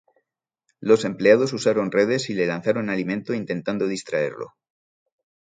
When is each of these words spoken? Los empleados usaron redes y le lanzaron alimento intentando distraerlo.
Los 0.79 1.05
empleados 1.05 1.53
usaron 1.53 1.91
redes 1.91 2.31
y 2.31 2.33
le 2.33 2.47
lanzaron 2.47 2.89
alimento 2.89 3.35
intentando 3.35 3.85
distraerlo. 3.85 4.55